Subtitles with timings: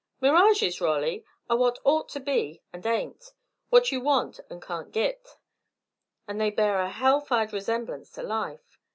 [0.19, 3.33] "Mirages, Rolly, are what ought to be and ain't,
[3.69, 5.37] what you want and can't git,
[6.27, 8.79] and they bear a hell fired resemblance to life.